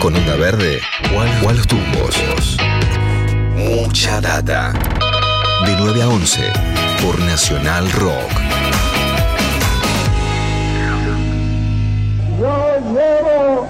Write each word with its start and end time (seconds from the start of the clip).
con 0.00 0.16
onda 0.16 0.34
verde 0.36 0.80
o 1.14 1.20
a, 1.20 1.52
los 1.52 1.66
tumbos. 1.66 2.16
Mucha 3.54 4.20
data. 4.20 4.72
De 5.66 5.76
9 5.78 6.02
a 6.02 6.08
11 6.08 6.52
por 7.02 7.18
Nacional 7.20 7.90
Rock. 7.92 8.30
Yo 12.40 12.76
llevo, 12.94 13.66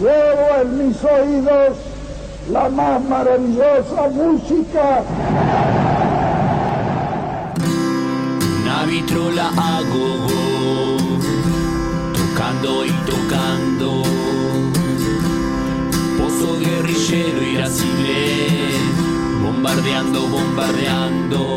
llevo 0.00 0.62
en 0.62 0.88
mis 0.88 1.04
oídos 1.04 1.76
la 2.50 2.68
más 2.68 3.00
maravillosa 3.02 4.08
música. 4.12 5.04
Una 8.62 8.84
vitrola 8.84 9.50
a 9.56 9.80
tocando 12.12 12.84
y 12.84 12.95
bombardeando, 19.42 20.28
bombardeando. 20.28 21.56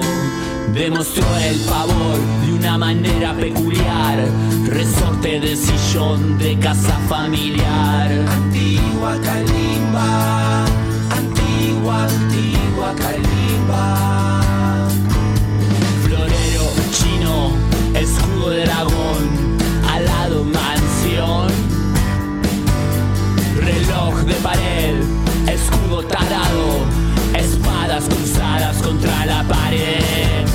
Demostró 0.73 1.25
el 1.37 1.55
favor 1.59 2.19
de 2.45 2.53
una 2.53 2.77
manera 2.77 3.33
peculiar, 3.33 4.17
resorte 4.65 5.39
de 5.39 5.55
sillón 5.55 6.37
de 6.37 6.57
casa 6.59 6.97
familiar. 7.07 8.11
Antigua 8.29 9.17
Calimba, 9.23 10.65
antigua, 11.09 12.03
antigua 12.05 12.95
Calimba. 12.97 14.39
Florero 16.03 16.71
chino, 16.91 17.51
escudo 17.93 18.49
de 18.51 18.63
dragón, 18.65 19.57
alado 19.88 20.43
mansión. 20.43 21.49
Reloj 23.59 24.15
de 24.25 24.33
pared, 24.35 24.95
espadas 27.35 28.07
cruzadas 28.07 28.77
contra 28.81 29.25
la 29.25 29.43
pared. 29.43 30.45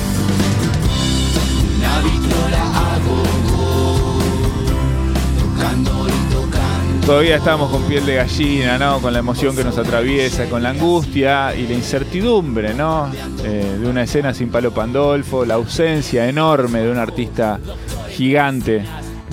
Tocando 5.38 6.06
y 6.08 6.32
tocando. 6.32 7.06
Todavía 7.06 7.36
estamos 7.36 7.70
con 7.70 7.82
piel 7.84 8.06
de 8.06 8.14
gallina, 8.14 8.78
¿no? 8.78 9.00
Con 9.00 9.12
la 9.12 9.18
emoción 9.18 9.56
que 9.56 9.64
nos 9.64 9.76
atraviesa, 9.76 10.46
con 10.46 10.62
la 10.62 10.70
angustia 10.70 11.54
y 11.54 11.66
la 11.66 11.74
incertidumbre, 11.74 12.72
¿no? 12.74 13.10
Eh, 13.44 13.78
de 13.80 13.88
una 13.88 14.04
escena 14.04 14.32
sin 14.32 14.50
palo 14.50 14.72
Pandolfo, 14.72 15.44
la 15.44 15.54
ausencia 15.54 16.28
enorme 16.28 16.80
de 16.80 16.90
un 16.90 16.98
artista 16.98 17.58
gigante 18.08 18.84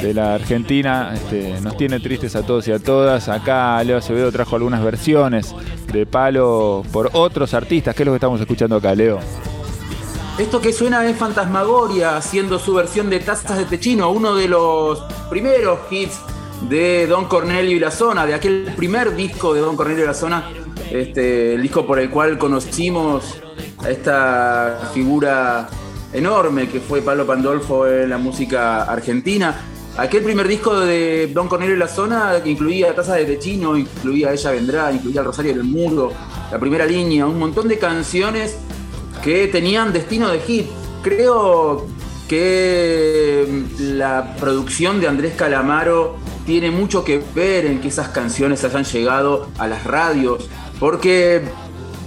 de 0.01 0.13
la 0.13 0.35
Argentina. 0.35 1.11
Este, 1.13 1.59
nos 1.61 1.77
tiene 1.77 1.99
tristes 1.99 2.35
a 2.35 2.45
todos 2.45 2.67
y 2.67 2.71
a 2.71 2.79
todas. 2.79 3.29
Acá 3.29 3.83
Leo 3.83 3.97
Acevedo 3.97 4.31
trajo 4.31 4.55
algunas 4.55 4.83
versiones 4.83 5.53
de 5.91 6.05
palo 6.05 6.83
por 6.91 7.09
otros 7.13 7.53
artistas. 7.53 7.95
¿Qué 7.95 8.03
es 8.03 8.05
lo 8.05 8.13
que 8.13 8.17
estamos 8.17 8.39
escuchando 8.39 8.75
acá, 8.75 8.95
Leo? 8.95 9.19
Esto 10.37 10.61
que 10.61 10.73
suena 10.73 11.05
es 11.07 11.17
Fantasmagoria 11.17 12.17
haciendo 12.17 12.57
su 12.57 12.73
versión 12.73 13.09
de 13.09 13.19
Tazas 13.19 13.57
de 13.57 13.65
Techino, 13.65 14.09
uno 14.09 14.33
de 14.33 14.47
los 14.47 14.99
primeros 15.29 15.79
hits 15.91 16.19
de 16.69 17.05
Don 17.05 17.25
Cornelio 17.25 17.75
y 17.75 17.79
la 17.79 17.91
Zona, 17.91 18.25
de 18.25 18.33
aquel 18.33 18.73
primer 18.75 19.15
disco 19.15 19.53
de 19.53 19.61
Don 19.61 19.75
Cornelio 19.75 20.03
y 20.03 20.07
la 20.07 20.13
Zona, 20.13 20.49
este, 20.89 21.55
el 21.55 21.61
disco 21.61 21.85
por 21.85 21.99
el 21.99 22.09
cual 22.09 22.37
conocimos 22.37 23.37
a 23.83 23.89
esta 23.89 24.89
figura 24.93 25.69
enorme 26.13 26.67
que 26.69 26.79
fue 26.79 27.01
Pablo 27.01 27.25
Pandolfo 27.25 27.87
en 27.87 28.09
la 28.09 28.17
música 28.17 28.83
argentina. 28.83 29.55
Aquel 29.97 30.23
primer 30.23 30.47
disco 30.47 30.79
de 30.79 31.27
Don 31.33 31.49
Cornelio 31.49 31.75
y 31.75 31.79
la 31.79 31.87
Zona 31.87 32.41
que 32.41 32.49
incluía 32.49 32.95
Tazas 32.95 33.17
de 33.17 33.25
Techino, 33.25 33.77
incluía 33.77 34.31
Ella 34.31 34.51
Vendrá, 34.51 34.91
incluía 34.91 35.19
El 35.19 35.25
Rosario 35.27 35.53
del 35.53 35.63
Muro, 35.63 36.13
La 36.49 36.57
Primera 36.57 36.85
Línea, 36.85 37.25
un 37.25 37.37
montón 37.37 37.67
de 37.67 37.77
canciones 37.77 38.57
que 39.21 39.47
tenían 39.47 39.91
destino 39.91 40.29
de 40.29 40.39
hit. 40.39 40.67
Creo 41.03 41.87
que 42.29 43.45
mm, 43.47 43.97
la 43.97 44.35
producción 44.39 45.01
de 45.01 45.09
Andrés 45.09 45.33
Calamaro 45.35 46.15
tiene 46.45 46.71
mucho 46.71 47.03
que 47.03 47.21
ver 47.35 47.65
en 47.65 47.81
que 47.81 47.89
esas 47.89 48.07
canciones 48.09 48.63
hayan 48.63 48.85
llegado 48.85 49.49
a 49.57 49.67
las 49.67 49.83
radios, 49.83 50.49
porque 50.79 51.41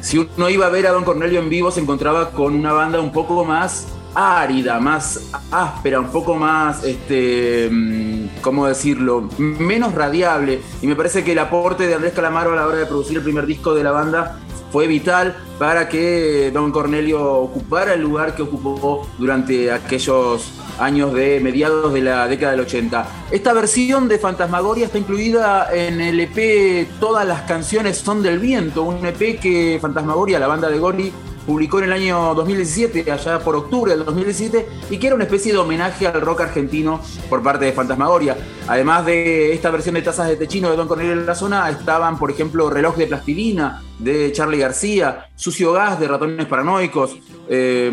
si 0.01 0.19
uno 0.19 0.49
iba 0.49 0.67
a 0.67 0.71
ver 0.71 0.87
a 0.87 0.93
Don 0.93 1.05
Cornelio 1.05 1.39
en 1.39 1.51
vivo 1.51 1.71
se 1.71 1.81
encontraba 1.81 2.31
con 2.31 2.55
una 2.55 2.73
banda 2.73 3.01
un 3.01 3.13
poco 3.13 3.45
más 3.45 3.87
árida, 4.15 4.81
más 4.81 5.31
áspera, 5.51 6.01
un 6.01 6.11
poco 6.11 6.37
más, 6.37 6.85
este, 6.85 7.69
mm, 7.71 8.41
¿cómo 8.41 8.67
decirlo?, 8.67 9.29
menos 9.39 9.95
radiable. 9.95 10.61
Y 10.83 10.87
me 10.87 10.97
parece 10.97 11.25
que 11.25 11.33
el 11.33 11.39
aporte 11.39 11.87
de 11.87 11.95
Andrés 11.95 12.13
Calamaro 12.13 12.53
a 12.53 12.57
la 12.57 12.67
hora 12.67 12.79
de 12.79 12.87
producir 12.87 13.17
el 13.17 13.23
primer 13.23 13.47
disco 13.47 13.75
de 13.75 13.85
la 13.85 13.91
banda 13.91 14.39
fue 14.75 14.89
vital 14.89 15.37
para 15.59 15.89
que 15.89 16.51
Don 16.53 16.73
Cornelio 16.73 17.23
ocupara 17.35 17.95
el 17.95 18.01
lugar 18.01 18.35
que 18.35 18.43
ocupó 18.43 19.07
durante 19.19 19.71
aquellos 19.71 20.51
años 20.81 21.15
de 21.15 21.39
mediados 21.39 21.93
de 21.93 22.03
la 22.03 22.27
década 22.27 22.53
del 22.53 22.63
80. 22.63 23.07
Esta 23.31 23.53
versión 23.53 24.09
de 24.09 24.19
Fantasmagoria 24.19 24.87
está 24.87 24.99
incluida 24.99 25.73
en 25.73 26.01
el 26.01 26.19
EP 26.19 26.89
Todas 26.99 27.25
las 27.25 27.43
canciones 27.43 27.99
son 27.99 28.23
del 28.23 28.41
viento, 28.41 28.83
un 28.83 29.07
EP 29.07 29.39
que 29.39 29.79
Fantasmagoria, 29.81 30.41
la 30.41 30.49
banda 30.49 30.69
de 30.69 30.79
Gori, 30.79 31.13
publicó 31.47 31.79
en 31.79 31.85
el 31.85 31.93
año 31.93 32.35
2017, 32.35 33.11
allá 33.11 33.39
por 33.39 33.57
octubre 33.57 33.95
del 33.95 34.05
2017, 34.05 34.67
y 34.91 34.99
que 34.99 35.07
era 35.07 35.17
una 35.17 35.25
especie 35.25 35.53
de 35.53 35.59
homenaje 35.59 36.07
al 36.07 36.21
rock 36.21 36.43
argentino 36.43 37.01
por 37.29 37.43
parte 37.43 37.67
de 37.67 37.73
Fantasmagoria. 37.73 38.37
Además 38.67 39.07
de 39.07 39.53
esta 39.53 39.71
versión 39.71 39.95
de 39.95 40.03
Tazas 40.03 40.29
de 40.29 40.37
Techino 40.37 40.71
de 40.71 40.77
Don 40.77 40.89
Cornelio 40.89 41.13
en 41.13 41.27
la 41.27 41.35
zona, 41.35 41.69
estaban, 41.71 42.19
por 42.19 42.31
ejemplo, 42.31 42.71
Reloj 42.71 42.97
de 42.97 43.07
Plastilina 43.07 43.83
de 43.99 44.33
Charlie 44.33 44.59
García, 44.59 45.27
Sucio 45.37 45.73
Gas 45.73 46.01
de 46.01 46.09
Ratones 46.09 46.47
Paranoicos, 46.47 47.17
eh, 47.49 47.93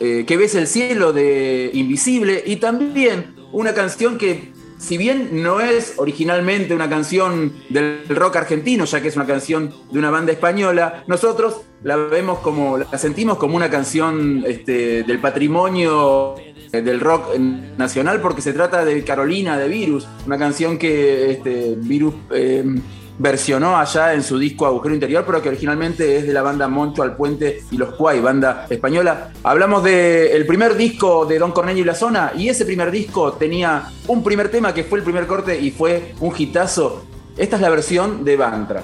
eh, 0.00 0.24
Que 0.26 0.36
ves 0.36 0.54
el 0.56 0.66
cielo 0.66 1.12
de 1.12 1.70
Invisible, 1.74 2.42
y 2.44 2.56
también 2.56 3.36
una 3.52 3.74
canción 3.74 4.18
que 4.18 4.52
si 4.82 4.96
bien 4.96 5.42
no 5.42 5.60
es 5.60 5.94
originalmente 5.96 6.74
una 6.74 6.90
canción 6.90 7.52
del 7.68 8.04
rock 8.08 8.36
argentino, 8.36 8.84
ya 8.84 9.00
que 9.00 9.08
es 9.08 9.16
una 9.16 9.26
canción 9.26 9.72
de 9.90 9.98
una 9.98 10.10
banda 10.10 10.32
española, 10.32 11.04
nosotros 11.06 11.60
la 11.84 11.96
vemos 11.96 12.40
como, 12.40 12.78
la 12.78 12.98
sentimos 12.98 13.38
como 13.38 13.54
una 13.54 13.70
canción 13.70 14.44
este, 14.46 15.04
del 15.04 15.20
patrimonio 15.20 16.34
eh, 16.72 16.82
del 16.82 16.98
rock 16.98 17.38
nacional, 17.78 18.20
porque 18.20 18.42
se 18.42 18.52
trata 18.52 18.84
de 18.84 19.04
Carolina 19.04 19.56
de 19.56 19.68
Virus, 19.68 20.08
una 20.26 20.36
canción 20.36 20.78
que 20.78 21.30
este, 21.30 21.76
Virus 21.76 22.14
eh, 22.32 22.64
versionó 23.18 23.76
allá 23.76 24.14
en 24.14 24.22
su 24.22 24.38
disco 24.38 24.66
Agujero 24.66 24.94
Interior, 24.94 25.24
pero 25.26 25.42
que 25.42 25.48
originalmente 25.48 26.16
es 26.16 26.26
de 26.26 26.32
la 26.32 26.42
banda 26.42 26.68
Moncho 26.68 27.02
al 27.02 27.16
Puente 27.16 27.62
y 27.70 27.76
Los 27.76 27.94
Cuay, 27.94 28.20
banda 28.20 28.66
española. 28.70 29.30
Hablamos 29.42 29.82
del 29.84 30.46
primer 30.46 30.76
disco 30.76 31.26
de 31.26 31.38
Don 31.38 31.52
Cornelio 31.52 31.82
y 31.82 31.86
la 31.86 31.94
Zona, 31.94 32.32
y 32.36 32.48
ese 32.48 32.64
primer 32.64 32.90
disco 32.90 33.32
tenía 33.32 33.90
un 34.08 34.22
primer 34.22 34.50
tema 34.50 34.74
que 34.74 34.84
fue 34.84 34.98
el 34.98 35.04
primer 35.04 35.26
corte 35.26 35.58
y 35.58 35.70
fue 35.70 36.14
un 36.20 36.34
hitazo. 36.36 37.04
Esta 37.36 37.56
es 37.56 37.62
la 37.62 37.70
versión 37.70 38.24
de 38.24 38.36
Bantra. 38.36 38.82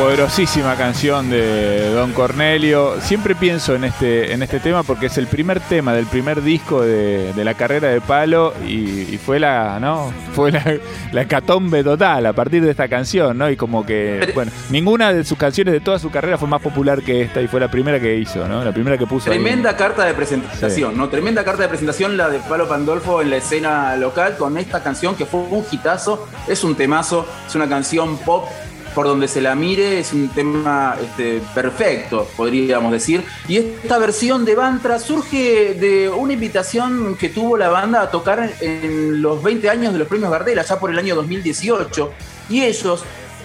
Poderosísima 0.00 0.76
canción 0.76 1.28
de 1.28 1.90
Don 1.90 2.12
Cornelio. 2.12 2.98
Siempre 3.02 3.34
pienso 3.34 3.74
en 3.74 3.84
este, 3.84 4.32
en 4.32 4.42
este 4.42 4.58
tema 4.58 4.82
porque 4.82 5.06
es 5.06 5.18
el 5.18 5.26
primer 5.26 5.60
tema 5.60 5.92
del 5.92 6.06
primer 6.06 6.42
disco 6.42 6.80
de, 6.80 7.34
de 7.34 7.44
la 7.44 7.52
carrera 7.52 7.88
de 7.88 8.00
Palo 8.00 8.54
y, 8.66 9.14
y 9.14 9.18
fue 9.18 9.38
la, 9.38 9.78
¿no? 9.78 10.10
Fue 10.32 10.52
la, 10.52 10.64
la 11.12 11.22
hecatombe 11.22 11.84
total 11.84 12.24
a 12.24 12.32
partir 12.32 12.62
de 12.64 12.70
esta 12.70 12.88
canción, 12.88 13.36
¿no? 13.36 13.50
Y 13.50 13.56
como 13.56 13.84
que, 13.84 14.32
bueno, 14.34 14.50
ninguna 14.70 15.12
de 15.12 15.22
sus 15.22 15.36
canciones 15.36 15.74
de 15.74 15.80
toda 15.80 15.98
su 15.98 16.10
carrera 16.10 16.38
fue 16.38 16.48
más 16.48 16.62
popular 16.62 17.02
que 17.02 17.20
esta 17.20 17.42
y 17.42 17.46
fue 17.46 17.60
la 17.60 17.70
primera 17.70 18.00
que 18.00 18.16
hizo, 18.16 18.48
¿no? 18.48 18.64
La 18.64 18.72
primera 18.72 18.96
que 18.96 19.06
puso. 19.06 19.30
ahí. 19.30 19.38
Tremenda 19.38 19.76
carta 19.76 20.06
de 20.06 20.14
presentación, 20.14 20.96
¿no? 20.96 21.10
Tremenda 21.10 21.44
carta 21.44 21.64
de 21.64 21.68
presentación 21.68 22.16
la 22.16 22.30
de 22.30 22.38
Palo 22.38 22.66
Pandolfo 22.66 23.20
en 23.20 23.28
la 23.28 23.36
escena 23.36 23.94
local 23.96 24.38
con 24.38 24.56
esta 24.56 24.82
canción 24.82 25.14
que 25.14 25.26
fue 25.26 25.40
un 25.40 25.62
hitazo, 25.70 26.26
es 26.48 26.64
un 26.64 26.74
temazo, 26.74 27.26
es 27.46 27.54
una 27.54 27.68
canción 27.68 28.16
pop 28.16 28.46
por 28.94 29.06
donde 29.06 29.28
se 29.28 29.40
la 29.40 29.54
mire, 29.54 30.00
es 30.00 30.12
un 30.12 30.28
tema 30.28 30.96
este, 31.00 31.40
perfecto, 31.54 32.28
podríamos 32.36 32.92
decir. 32.92 33.24
Y 33.48 33.58
esta 33.58 33.98
versión 33.98 34.44
de 34.44 34.54
Bantra 34.54 34.98
surge 34.98 35.74
de 35.74 36.08
una 36.08 36.32
invitación 36.32 37.16
que 37.16 37.28
tuvo 37.28 37.56
la 37.56 37.68
banda 37.68 38.02
a 38.02 38.10
tocar 38.10 38.50
en 38.60 39.22
los 39.22 39.42
20 39.42 39.68
años 39.70 39.92
de 39.92 39.98
los 39.98 40.08
premios 40.08 40.30
Gardel, 40.30 40.58
allá 40.58 40.78
por 40.78 40.90
el 40.90 40.98
año 40.98 41.14
2018. 41.14 42.12
Y 42.48 42.62
ellos 42.62 43.04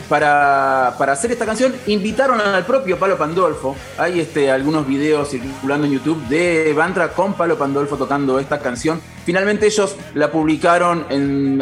para, 0.09 0.95
para 0.97 1.13
hacer 1.13 1.31
esta 1.31 1.45
canción 1.45 1.73
invitaron 1.87 2.39
al 2.41 2.65
propio 2.65 2.97
Palo 2.97 3.17
Pandolfo. 3.17 3.75
Hay 3.97 4.19
este, 4.19 4.51
algunos 4.51 4.87
videos 4.87 5.29
circulando 5.29 5.87
en 5.87 5.93
YouTube 5.93 6.27
de 6.27 6.73
Bantra 6.73 7.09
con 7.09 7.33
Palo 7.33 7.57
Pandolfo 7.57 7.97
tocando 7.97 8.39
esta 8.39 8.59
canción. 8.59 8.99
Finalmente 9.25 9.65
ellos 9.65 9.95
la 10.13 10.31
publicaron 10.31 11.05
en, 11.09 11.61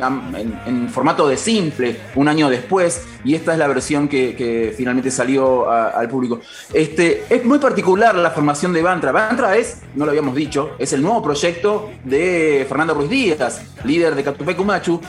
en- 0.65 0.89
formato 0.89 1.27
de 1.29 1.37
simple 1.37 1.97
un 2.15 2.27
año 2.27 2.49
después 2.49 3.03
y 3.23 3.35
esta 3.35 3.53
es 3.53 3.57
la 3.57 3.67
versión 3.67 4.09
que, 4.09 4.73
finalmente 4.75 5.09
salió 5.09 5.69
al 5.71 6.09
público. 6.09 6.41
Este, 6.73 7.23
es 7.29 7.45
muy 7.45 7.59
particular 7.59 8.15
la 8.15 8.31
formación 8.31 8.73
de 8.73 8.81
Bantra. 8.81 9.13
Bantra 9.13 9.55
es, 9.55 9.77
no 9.95 10.03
lo 10.05 10.11
habíamos 10.11 10.35
dicho, 10.35 10.71
es 10.77 10.91
el 10.91 11.01
nuevo 11.01 11.23
proyecto 11.23 11.89
de 12.03 12.65
Fernando 12.67 12.93
Ruiz 12.95 13.09
Díaz, 13.09 13.61
líder 13.85 14.13
de 14.15 14.23
Catupecu 14.23 14.65
Machu. 14.65 14.99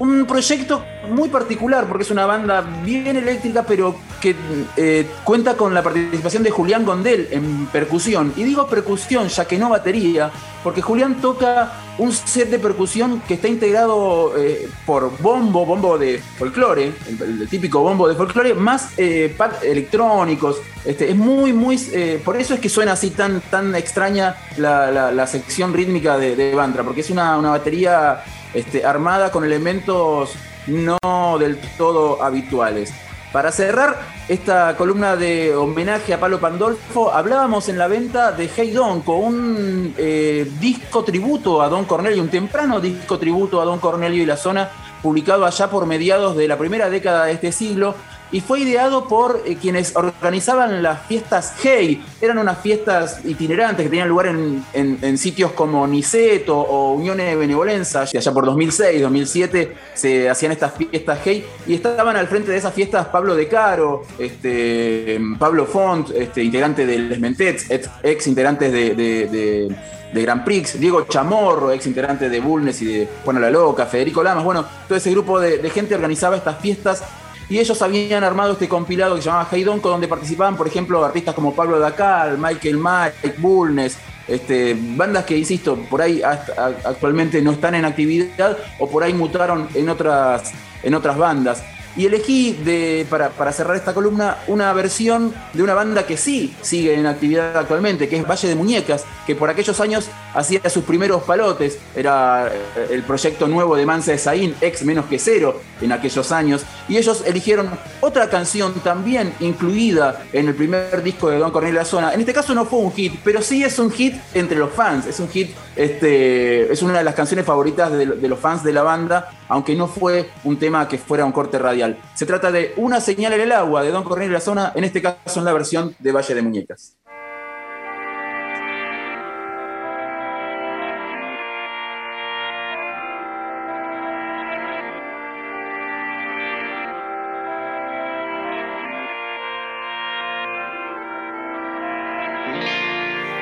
Un 0.00 0.24
proyecto 0.24 0.82
muy 1.10 1.28
particular 1.28 1.86
porque 1.86 2.04
es 2.04 2.10
una 2.10 2.24
banda 2.24 2.62
bien 2.82 3.18
eléctrica, 3.18 3.64
pero 3.68 3.94
que 4.18 4.34
eh, 4.78 5.06
cuenta 5.24 5.58
con 5.58 5.74
la 5.74 5.82
participación 5.82 6.42
de 6.42 6.50
Julián 6.50 6.86
Gondel 6.86 7.28
en 7.30 7.66
percusión. 7.66 8.32
Y 8.34 8.44
digo 8.44 8.66
percusión, 8.66 9.28
ya 9.28 9.44
que 9.44 9.58
no 9.58 9.68
batería, 9.68 10.30
porque 10.64 10.80
Julián 10.80 11.20
toca 11.20 11.74
un 11.98 12.12
set 12.12 12.48
de 12.48 12.58
percusión 12.58 13.20
que 13.28 13.34
está 13.34 13.48
integrado 13.48 14.32
eh, 14.38 14.70
por 14.86 15.20
bombo, 15.20 15.66
bombo 15.66 15.98
de 15.98 16.18
folclore, 16.38 16.94
el, 17.06 17.46
típico 17.50 17.80
bombo 17.80 18.08
de 18.08 18.14
folclore, 18.14 18.54
más 18.54 18.94
eh, 18.96 19.34
pad 19.36 19.62
electrónicos. 19.62 20.62
Este, 20.82 21.10
es 21.10 21.16
muy, 21.16 21.52
muy. 21.52 21.76
por 22.24 22.38
eso 22.38 22.54
es 22.54 22.60
que 22.60 22.70
suena 22.70 22.92
así 22.92 23.10
tan, 23.10 23.42
tan 23.42 23.74
extraña 23.74 24.34
la, 24.56 25.26
sección 25.26 25.74
rítmica 25.74 26.16
de, 26.16 26.36
de 26.36 26.54
Bantra, 26.54 26.84
porque 26.84 27.02
es 27.02 27.10
una, 27.10 27.36
una 27.36 27.50
batería 27.50 28.22
este, 28.54 28.84
armada 28.84 29.30
con 29.30 29.44
elementos 29.44 30.34
no 30.66 30.98
del 31.38 31.58
todo 31.76 32.22
habituales. 32.22 32.92
Para 33.32 33.52
cerrar 33.52 33.96
esta 34.28 34.76
columna 34.76 35.14
de 35.14 35.54
homenaje 35.54 36.12
a 36.12 36.18
Palo 36.18 36.40
Pandolfo, 36.40 37.12
hablábamos 37.12 37.68
en 37.68 37.78
la 37.78 37.86
venta 37.86 38.32
de 38.32 38.50
Hey 38.54 38.72
Don, 38.72 39.02
con 39.02 39.18
un 39.18 39.94
eh, 39.96 40.50
disco 40.58 41.04
tributo 41.04 41.62
a 41.62 41.68
Don 41.68 41.84
Cornelio, 41.84 42.22
un 42.22 42.28
temprano 42.28 42.80
disco 42.80 43.20
tributo 43.20 43.60
a 43.60 43.64
Don 43.64 43.78
Cornelio 43.78 44.20
y 44.20 44.26
la 44.26 44.36
zona, 44.36 44.70
publicado 45.00 45.46
allá 45.46 45.70
por 45.70 45.86
mediados 45.86 46.36
de 46.36 46.48
la 46.48 46.58
primera 46.58 46.90
década 46.90 47.26
de 47.26 47.32
este 47.32 47.52
siglo, 47.52 47.94
y 48.32 48.40
fue 48.40 48.60
ideado 48.60 49.08
por 49.08 49.42
eh, 49.44 49.56
quienes 49.60 49.94
organizaban 49.96 50.82
las 50.82 51.02
fiestas 51.06 51.54
Hey. 51.62 52.04
Eran 52.20 52.38
unas 52.38 52.58
fiestas 52.58 53.20
itinerantes 53.24 53.84
que 53.84 53.90
tenían 53.90 54.08
lugar 54.08 54.26
en, 54.26 54.64
en- 54.72 55.18
sitios 55.18 55.52
como 55.52 55.86
Niceto 55.86 56.56
o 56.58 56.92
Uniones 56.92 57.26
de 57.26 57.36
Benevolencia. 57.36 58.04
Y 58.12 58.16
allá 58.16 58.32
por 58.32 58.44
2006, 58.46 59.02
2007 59.02 59.76
se 59.94 60.28
hacían 60.30 60.52
estas 60.52 60.72
fiestas 60.74 61.18
Hey 61.24 61.44
y 61.66 61.74
estaban 61.74 62.16
al 62.16 62.26
frente 62.28 62.50
de 62.52 62.58
esas 62.58 62.72
fiestas 62.72 63.06
Pablo 63.08 63.34
De 63.34 63.48
Caro, 63.48 64.02
este, 64.18 65.20
Pablo 65.38 65.66
Font, 65.66 66.10
este, 66.14 66.42
integrante 66.42 66.86
del 66.86 67.08
Les 67.08 67.20
Mentets, 67.20 67.70
ex, 67.70 67.88
ex 68.02 68.26
integrantes 68.26 68.72
de- 68.72 68.94
de- 68.94 69.26
de 69.26 69.76
de 70.12 70.22
Grand 70.22 70.42
Prix, 70.44 70.80
Diego 70.80 71.02
Chamorro, 71.02 71.70
ex 71.70 71.86
integrante 71.86 72.28
de 72.28 72.40
Bulnes 72.40 72.82
y 72.82 72.84
de 72.86 73.08
Juana 73.24 73.38
la 73.38 73.48
Loca, 73.48 73.86
Federico 73.86 74.24
Lamas, 74.24 74.42
bueno, 74.42 74.64
todo 74.88 74.98
ese 74.98 75.08
grupo 75.12 75.38
de, 75.38 75.58
de 75.58 75.70
gente 75.70 75.94
organizaba 75.94 76.34
estas 76.36 76.58
fiestas 76.58 77.04
y 77.50 77.58
ellos 77.58 77.82
habían 77.82 78.22
armado 78.22 78.52
este 78.52 78.68
compilado 78.68 79.16
que 79.16 79.22
se 79.22 79.28
llamaba 79.28 79.48
Heidon, 79.50 79.82
donde 79.82 80.06
participaban, 80.06 80.56
por 80.56 80.68
ejemplo, 80.68 81.04
artistas 81.04 81.34
como 81.34 81.52
Pablo 81.52 81.80
Dacal, 81.80 82.38
Michael 82.38 82.78
Mike, 82.78 83.34
Bulnes, 83.38 83.98
este, 84.28 84.76
bandas 84.78 85.24
que, 85.24 85.36
insisto, 85.36 85.76
por 85.90 86.00
ahí 86.00 86.22
actualmente 86.22 87.42
no 87.42 87.50
están 87.50 87.74
en 87.74 87.84
actividad 87.84 88.56
o 88.78 88.88
por 88.88 89.02
ahí 89.02 89.12
mutaron 89.12 89.68
en 89.74 89.88
otras, 89.88 90.52
en 90.84 90.94
otras 90.94 91.18
bandas. 91.18 91.64
Y 91.96 92.06
elegí 92.06 92.52
de, 92.52 93.06
para, 93.10 93.52
cerrar 93.52 93.76
esta 93.76 93.92
columna 93.92 94.36
una 94.46 94.72
versión 94.72 95.34
de 95.52 95.62
una 95.62 95.74
banda 95.74 96.06
que 96.06 96.16
sí 96.16 96.54
sigue 96.62 96.94
en 96.94 97.06
actividad 97.06 97.56
actualmente, 97.56 98.08
que 98.08 98.16
es 98.16 98.26
Valle 98.26 98.48
de 98.48 98.54
Muñecas, 98.54 99.04
que 99.26 99.34
por 99.34 99.50
aquellos 99.50 99.80
años 99.80 100.08
hacía 100.34 100.68
sus 100.70 100.84
primeros 100.84 101.22
palotes. 101.24 101.78
Era 101.96 102.48
eh, 102.48 102.88
el 102.90 103.02
proyecto 103.02 103.48
nuevo 103.48 103.76
de 103.76 103.86
Mansa 103.86 104.12
de 104.12 104.18
Saín, 104.18 104.54
ex 104.60 104.84
menos 104.84 105.06
que 105.06 105.18
cero 105.18 105.60
en 105.80 105.92
aquellos 105.92 106.30
años. 106.32 106.62
Y 106.88 106.96
ellos 106.96 107.24
eligieron 107.26 107.70
otra 108.00 108.28
canción 108.30 108.74
también 108.74 109.34
incluida 109.40 110.22
en 110.32 110.48
el 110.48 110.54
primer 110.54 111.02
disco 111.02 111.30
de 111.30 111.38
Don 111.38 111.50
Cornelio 111.50 111.80
La 111.80 111.84
Zona. 111.84 112.14
En 112.14 112.20
este 112.20 112.32
caso 112.32 112.54
no 112.54 112.64
fue 112.64 112.78
un 112.80 112.92
hit, 112.92 113.14
pero 113.24 113.42
sí 113.42 113.64
es 113.64 113.78
un 113.78 113.90
hit 113.90 114.14
entre 114.34 114.58
los 114.58 114.70
fans. 114.70 115.06
Es 115.06 115.20
un 115.20 115.28
hit, 115.28 115.50
este, 115.76 116.72
es 116.72 116.82
una 116.82 116.98
de 116.98 117.04
las 117.04 117.14
canciones 117.14 117.44
favoritas 117.44 117.92
de, 117.92 118.06
los 118.06 118.38
fans 118.38 118.62
de 118.62 118.72
la 118.72 118.82
banda, 118.82 119.30
aunque 119.48 119.74
no 119.74 119.88
fue 119.88 120.30
un 120.44 120.58
tema 120.58 120.86
que 120.88 120.98
fuera 120.98 121.24
un 121.24 121.32
corte 121.32 121.58
radial. 121.58 121.79
Se 122.14 122.26
trata 122.26 122.50
de 122.50 122.74
Una 122.76 123.00
señal 123.00 123.32
en 123.32 123.40
el 123.40 123.52
agua 123.52 123.82
de 123.82 123.90
Don 123.90 124.04
Cornelio 124.04 124.34
La 124.34 124.40
Zona, 124.40 124.72
en 124.74 124.84
este 124.84 125.00
caso 125.00 125.38
en 125.38 125.44
la 125.44 125.52
versión 125.52 125.94
de 125.98 126.12
Valle 126.12 126.34
de 126.34 126.42
Muñecas. 126.42 126.96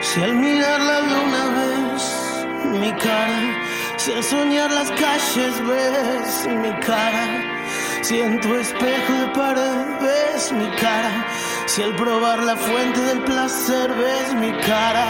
Si 0.01 0.23
al 0.23 0.35
mirarla 0.37 1.01
de 1.03 1.15
una 1.27 1.45
vez 1.59 2.47
mi 2.65 2.93
cara, 2.93 3.97
si 3.97 4.13
al 4.13 4.25
soñar 4.25 4.71
las 4.71 4.91
calles 4.93 5.55
ves 5.67 6.49
mi 6.49 6.73
cara, 6.81 7.58
si 8.03 8.21
en 8.21 8.41
tu 8.41 8.55
espejo 8.55 9.13
de 9.13 9.27
pared 9.35 9.87
ves 10.01 10.53
mi 10.53 10.69
cara, 10.77 11.27
si 11.67 11.83
al 11.83 11.95
probar 11.97 12.39
la 12.43 12.57
fuente 12.57 13.01
del 13.01 13.21
placer 13.21 13.89
ves 13.95 14.35
mi 14.35 14.53
cara, 14.63 15.07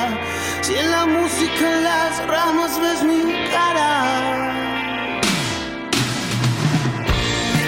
si 0.63 0.75
en 0.75 0.91
la 0.91 1.07
música 1.07 1.63
en 1.75 1.85
las 1.85 2.27
ramas 2.27 2.81
ves 2.81 3.03
mi 3.03 3.23
cara. 3.51 3.91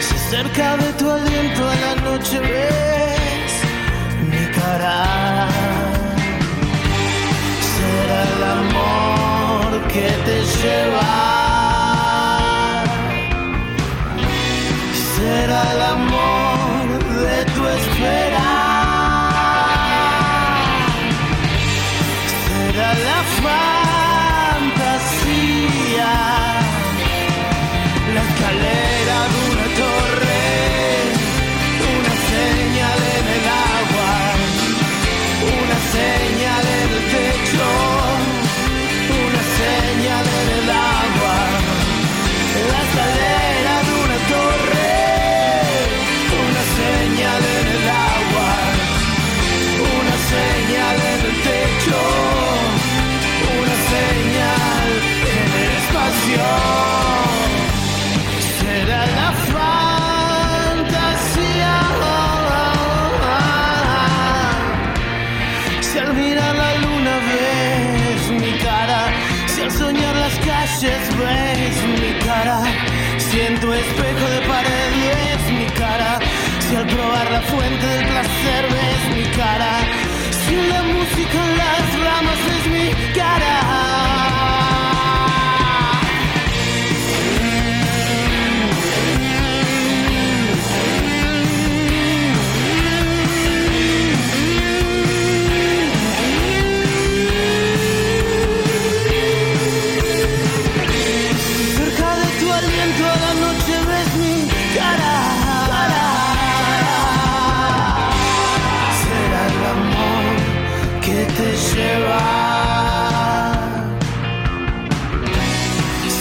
Si 0.01 0.17
cerca 0.31 0.77
de 0.77 0.93
tu 0.95 1.11
aliento 1.11 1.69
a 1.69 1.75
la 1.75 1.95
noche 2.09 2.39
ves 2.41 3.53
mi 4.31 4.45
cara 4.59 5.49
será 7.73 8.23
el 8.35 8.43
amor 8.45 9.89
que 9.89 10.09
te 10.27 10.37
lleva. 10.57 11.30
Será 15.61 15.73
el 15.73 15.83
amor 15.83 16.40
calles 70.81 71.19
ves 71.19 72.01
mi 72.01 72.13
cara, 72.25 72.63
si 73.19 73.41
en 73.41 73.61
tu 73.61 73.71
espejo 73.73 74.27
de 74.31 74.41
pared 74.49 74.93
ves 75.03 75.53
mi 75.59 75.67
cara, 75.79 76.19
si 76.59 76.75
al 76.75 76.87
probar 76.87 77.31
la 77.31 77.41
fuente 77.43 77.87
del 77.87 78.07
placer 78.07 78.65
ves 78.73 79.17
mi 79.17 79.25
cara, 79.37 79.73
si 80.31 80.57
la 80.57 80.83
música 80.83 81.39
en 81.45 81.57
las 81.59 81.87
ramas 82.05 82.41
es 82.57 82.67
mi 82.73 83.13
cara. 83.13 83.60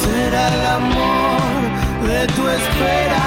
Será 0.02 0.44
el 0.54 0.66
amor 0.80 1.62
de 2.08 2.20
tu 2.36 2.44
espera. 2.48 3.26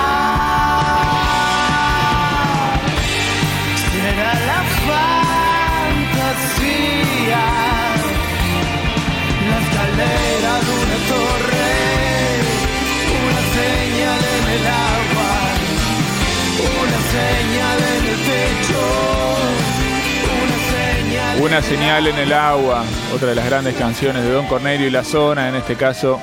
Será 3.93 4.33
la 4.51 4.61
fantasía 4.87 6.23
la 9.49 9.57
escalera 9.63 10.53
de 10.67 10.73
una 10.83 10.99
torre, 11.11 11.52
Una 21.53 21.61
señal 21.61 22.07
en 22.07 22.17
el 22.17 22.33
agua, 22.33 22.83
otra 23.15 23.29
de 23.29 23.35
las 23.35 23.45
grandes 23.45 23.75
canciones 23.75 24.25
de 24.25 24.33
Don 24.33 24.47
Cornelio 24.47 24.87
y 24.87 24.91
La 24.91 25.05
Zona, 25.05 25.51
en 25.51 25.55
este 25.55 25.77
caso 25.77 26.19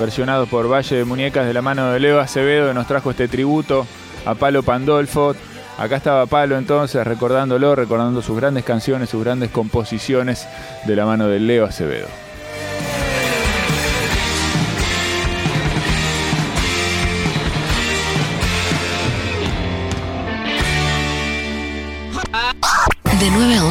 versionado 0.00 0.46
por 0.46 0.68
Valle 0.68 0.96
de 0.96 1.04
Muñecas 1.04 1.46
de 1.46 1.54
la 1.54 1.62
mano 1.62 1.92
de 1.92 2.00
Leo 2.00 2.18
Acevedo, 2.18 2.66
que 2.66 2.74
nos 2.74 2.88
trajo 2.88 3.12
este 3.12 3.28
tributo 3.28 3.86
a 4.26 4.34
Palo 4.34 4.64
Pandolfo. 4.64 5.36
Acá 5.78 5.94
estaba 5.94 6.26
Palo 6.26 6.58
entonces 6.58 7.06
recordándolo, 7.06 7.76
recordando 7.76 8.20
sus 8.20 8.36
grandes 8.36 8.64
canciones, 8.64 9.10
sus 9.10 9.22
grandes 9.22 9.50
composiciones 9.50 10.48
de 10.84 10.96
la 10.96 11.06
mano 11.06 11.28
de 11.28 11.38
Leo 11.38 11.66
Acevedo. 11.66 12.08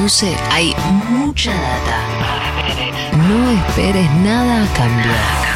11 0.04 0.36
hay 0.52 0.76
mucha 1.10 1.54
data. 1.54 1.98
No 3.16 3.52
esperes 3.52 4.12
nada 4.16 4.66
a 4.66 4.74
cambiar. 4.74 5.53